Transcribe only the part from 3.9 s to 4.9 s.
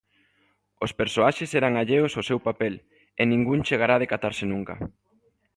a decatarse nunca.